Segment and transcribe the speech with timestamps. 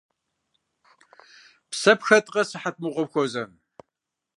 [1.69, 3.51] Псэ пхэткъэ, сыхьэт мыгъуэм хуэзэн?